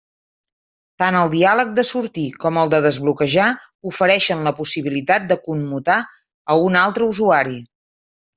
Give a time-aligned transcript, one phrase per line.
[1.01, 3.49] Tant el diàleg de sortir com el de desbloquejar
[3.91, 5.99] ofereixen la possibilitat de commutar
[6.55, 7.57] a un altre usuari.